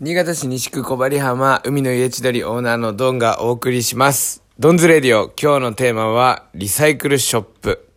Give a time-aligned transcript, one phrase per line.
[0.00, 4.42] 新潟市西区小針浜海の家千鳥オーナーのドンがお送りします。
[4.58, 7.88] ドンズレディオ、今日のテーマはリサイクルショップ。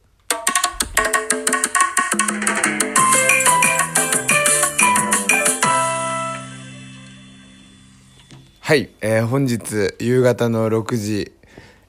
[8.60, 11.32] はい、えー本日夕方の6時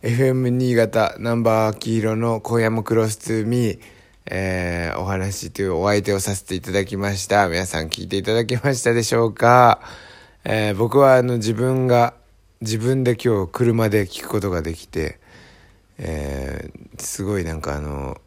[0.02, 3.79] FM 新潟ナンバー黄色の今夜もクロストゥーミー、
[4.27, 4.96] えー
[5.27, 7.48] 話というお相手をさせていただきました。
[7.48, 9.80] 皆さん聞いていただけましたでしょうか、
[10.45, 12.14] えー僕はあの自分が
[12.61, 15.18] 自分で今日車で聞くことができて、
[15.98, 18.20] えーすごいなんかあの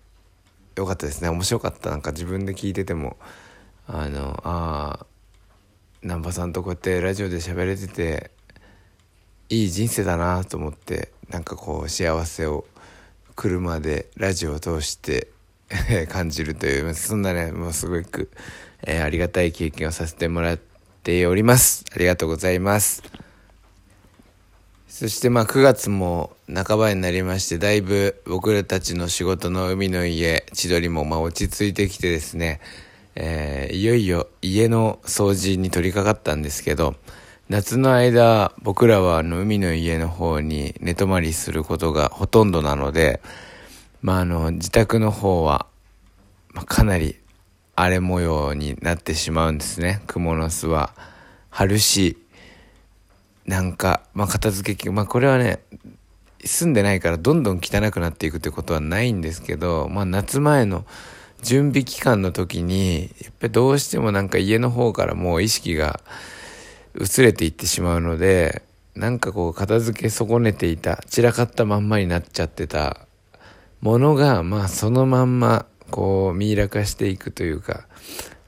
[0.75, 1.29] 良かったですね。
[1.29, 1.89] 面白かった。
[1.89, 3.15] なんか自分で聞いてても
[3.87, 5.05] あのああ
[6.01, 8.31] 南波さんとこうやってラジオで喋れてて
[9.47, 12.65] いい人生だなと思ってなんかこう幸せを
[13.37, 15.29] 車でラジオを通して
[16.09, 18.29] 感じるというそんなねもうすごく、
[18.83, 20.59] えーありがたい経験をさせてもらっ
[21.03, 21.85] ております。
[21.93, 23.03] ありがとうございます。
[24.87, 32.59] そしてまあ9月も半ばになりましてだいぶ僕らたちの仕事の海の家千鳥もまあ落ち着いてきてですね、
[33.15, 36.95] えーいよいよ家の掃除に取り掛かったんですけど
[37.47, 43.21] 夏の間僕らはあの海の家の方に寝泊まりすることがほとんどなので
[44.01, 45.65] まああの自宅の方は、
[46.59, 47.15] まあ、かなり
[47.77, 50.01] 荒れ模様になってしまうんですね。
[50.07, 50.93] 蜘蛛の巣は。
[51.49, 52.17] 春し
[53.45, 55.61] なんか、まあ、片付けまあこれはね
[56.43, 60.85] 住んでないからどんどん汚くなっていくってことはないんですけど、まあ、夏前の
[61.41, 66.01] 準備期間の時にやっぱりどうしてもなんか家の方からもう意識が
[66.93, 68.63] 薄れていってしまうので
[68.95, 73.07] なんかこう片付け損ねていた散らかったまんまになっちゃってた
[73.79, 77.87] ものがまあそのまんまこうミイラ化していくというか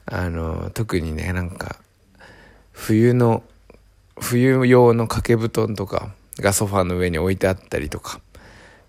[0.06, 1.76] あの特にねなんか
[2.72, 3.42] 冬の
[4.18, 8.20] 冬用の掛け布団とかがソファーの上に置いてあったりとか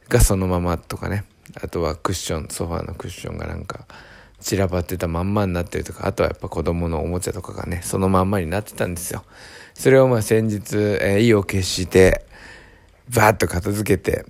[0.10, 1.26] がそのままとかね。
[1.62, 3.86] あとはクッションソファーのクッションがなんか
[4.40, 9.24] 散らばってたまんまになってるとかあとはやっぱ子供のおもちゃとかがねそのまんまになってたんですよ。
[9.74, 12.26] それをまあ先日、えー意を決して
[13.14, 14.26] バーッと片付けて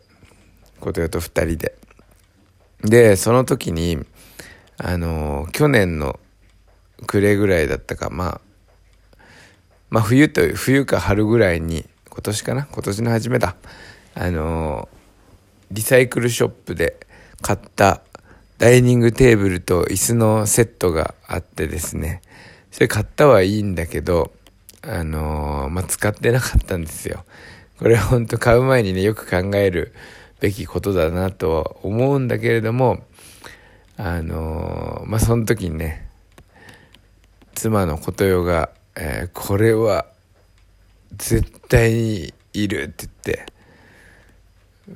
[0.79, 1.75] 琴代と二人で。
[2.83, 4.05] でその時に
[4.85, 6.19] あの去年の
[7.07, 8.41] 暮れぐらいだったかまあ
[9.89, 13.55] まあ冬という冬か春ぐらいに今年かな今年の初めだ
[14.13, 14.89] あの
[15.71, 16.97] リサイクルショップで
[17.41, 18.01] 買った
[18.57, 22.21] ダイニングテーブルと椅子のセットがあってですね
[22.69, 24.33] それ買ったはいいんだけど
[24.81, 27.23] あのまあ使ってなかったんですよ。
[27.79, 29.93] これは本当買う前にねよく考える
[30.41, 33.01] べきことだなとは思うんだけれども
[33.97, 36.07] あのーまあその時にね
[37.53, 40.05] 妻の琴代が、えーこれは
[41.15, 43.53] 絶対にいるって言って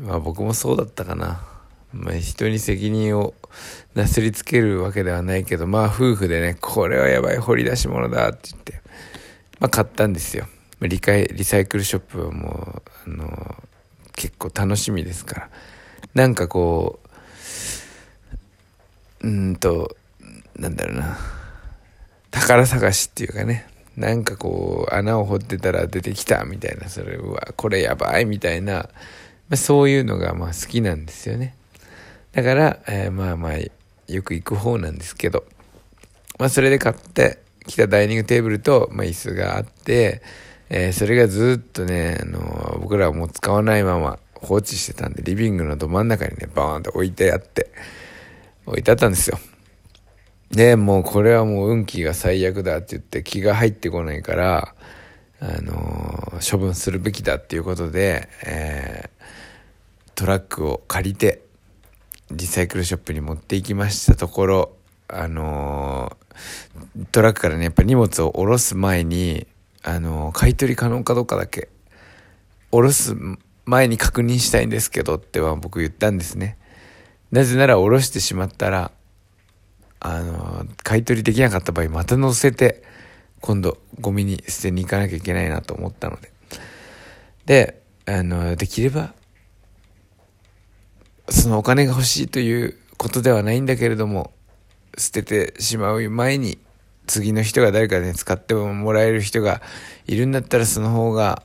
[0.01, 1.41] まあ僕もそうだったかな。
[1.93, 3.33] まあ人に責任を
[3.95, 8.81] なすりつけるわけではないけど、まあ夫婦でね、これはやばい掘り出し物だって言って、
[9.59, 10.47] まあ買ったんですよ。
[10.81, 13.63] リカリサイクルショップはもう、あの、
[14.15, 15.49] 結構楽しみですから。
[16.13, 17.06] なんかこう、
[19.21, 19.95] うんと、
[20.55, 21.17] なんだろうな。
[22.31, 23.67] 宝探しっていうかね。
[23.95, 31.55] なんかこう、穴を掘ってたら出てきたみたいな、それは、これやばいみたいな、まあ、そういうのがまあ好きなんですよね。
[32.33, 35.45] だから、えーまあまあ、よく行く方なんですけど、
[36.37, 40.21] まあそれで買ってきたダイニングテーブルと、まあ、椅子があって、
[40.69, 47.71] えーそれがずっとね、あの僕らはもう使わないまま放置してたんで、リビングのど真ん中にね、バーンと置いてあって、
[48.67, 49.39] 置いてあったんですよ。
[50.51, 54.75] で、もうこれはもう運気が最悪だって言って気が入ってこないから、
[55.39, 59.17] あのー処分するべきだっていうことで、えー
[60.15, 61.43] トラックを借りて、
[62.31, 64.71] リサイクルショップに持って行きましたところ、
[65.07, 69.47] あのートラックからね、やっぱ荷物を下ろす前に、
[69.83, 71.69] あの買い取り可能かどうかだけ、
[72.71, 73.15] 下ろす
[73.65, 76.57] 前に確認したいんですけどっては僕言ったんですね。
[77.31, 78.91] なぜなら下ろしてしまったら、
[79.99, 82.83] あの、買い取りできなかった場合、また乗せて、
[83.41, 86.31] 今度、ゴミに捨てに行かなきゃいけないなと思ったので。
[87.45, 89.13] で、あの、できれば、
[91.29, 94.31] そのお金が欲しいということではないんだけれども、
[94.97, 96.57] 捨ててしまう前に、
[97.05, 99.61] 次の人が誰かね、使ってもらえる人が
[100.07, 101.43] いるんだったら、その方が、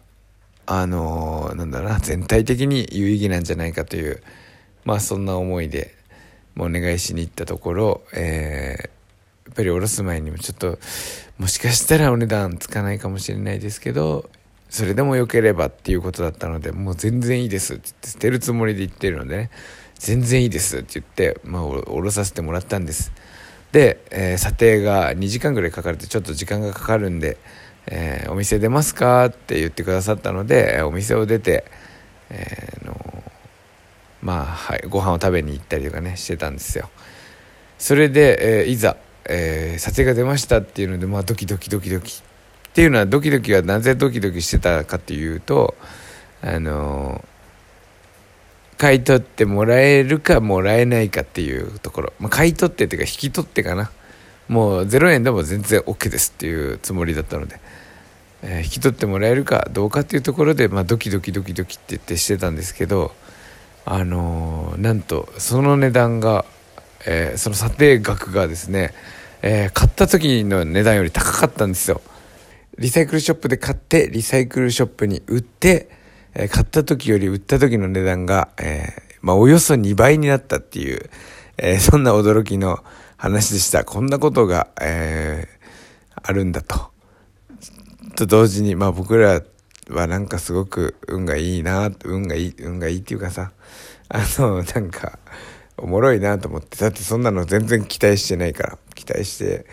[0.67, 4.23] あの、なんだろうな、全体的に有意義なんじゃないかという、
[4.84, 5.94] まあそんな思いで、
[6.58, 9.02] お願いしに行ったところ、えー
[9.52, 10.79] っぱり下ろす前にもちょっと
[11.38, 14.29] もしかしたらお値段つかないかもしれないですけど
[14.70, 19.50] それでも良ければっていうことだったのでもう全然いいですって言って捨てるつもりで言ってるのでね
[19.96, 23.12] 全然いいですって言って、まあ、下ろさせてもらったんです。
[23.70, 27.37] で、えー、査定が2時間ぐらいかかるってちょっと時間がかかるんで、
[27.87, 31.64] えー、お店出ますかって言ってくださったのでお店を出て、
[32.31, 32.81] えー、
[34.22, 36.88] まあ、はい、ご飯を食べに行ったりとかねしてたんですよ。
[37.78, 38.96] それで、えー、いざ、
[39.28, 42.22] えー、撮影が出ましたっていうので、まあ、ドキドキドキドキ。
[42.69, 45.74] っていうのはドキドキはなぜドキドキしてたかっていうと
[46.40, 47.22] あの
[48.78, 53.90] 買い取ってもらえるかもらえないかっていうところ、まあ、買い取ってっていうか引き取ってかな。
[54.48, 57.60] もう0円でも全然 OK ですっていうつもりだったので、
[58.42, 63.12] えー、引き取ってもらえるかどうかっていうところで、まあ、ドキドキドキドキって言ってしてたんですけど
[63.84, 66.44] あのー、なんとその値段が
[67.06, 68.94] えー、その査定額がですね、
[69.43, 72.00] えー、買った時の値段より高かったんですよ。
[72.79, 75.90] リサイクルショップで買って、リサイクルショップに売って、
[76.34, 78.88] え、買った時より売った時の値段が、え
[79.20, 81.11] まあ、およそ2倍になったっていう、
[81.58, 82.82] えそんな驚きの
[83.17, 83.85] 話でした。
[83.85, 85.49] こんなことが、え
[86.14, 86.90] あるんだと。
[88.17, 89.43] と同時に、まあ僕ら
[89.88, 93.52] はなんかすごく運がいいな、運がいい、運がいいっていうかさ、
[94.08, 95.19] あの、なんか、
[95.76, 96.76] おもろいなと思って。
[96.76, 98.79] だってそんなの全然期待してないから。
[98.94, 99.67] 期待して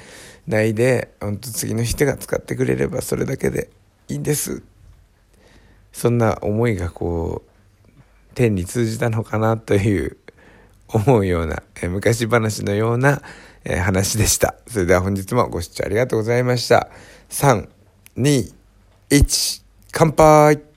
[0.48, 3.70] ないで、ほんと次の人が使ってくれればそれだけで
[4.08, 4.64] いいんです。
[5.92, 7.50] そんな思いがこう、
[8.34, 10.18] 天に通じたのかなという
[10.88, 13.22] 思うような、え昔話のような、
[13.66, 14.56] え話でした。
[14.68, 16.90] それでは本日もご視聴ありがとうございました。
[17.30, 17.68] 3、
[18.18, 18.54] 2、
[19.12, 20.69] 1、乾杯。